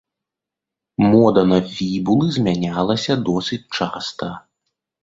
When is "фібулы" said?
1.75-2.33